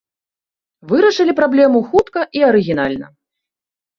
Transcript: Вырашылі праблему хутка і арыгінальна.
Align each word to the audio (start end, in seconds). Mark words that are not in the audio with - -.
Вырашылі 0.91 1.35
праблему 1.41 1.79
хутка 1.91 2.21
і 2.39 2.43
арыгінальна. 2.49 3.07